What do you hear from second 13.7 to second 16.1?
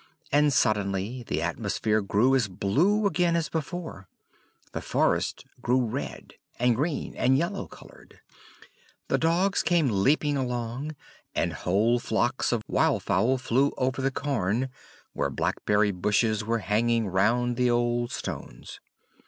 over the cairn, where blackberry